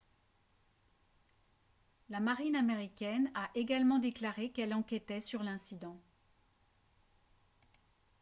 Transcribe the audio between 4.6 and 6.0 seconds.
enquêtait sur l'incident